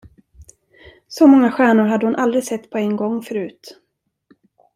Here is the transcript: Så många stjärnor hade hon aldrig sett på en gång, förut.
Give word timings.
Så 1.07 1.27
många 1.27 1.51
stjärnor 1.51 1.83
hade 1.87 2.05
hon 2.05 2.15
aldrig 2.15 2.43
sett 2.43 2.69
på 2.69 2.77
en 2.77 2.95
gång, 2.95 3.21
förut. 3.21 3.79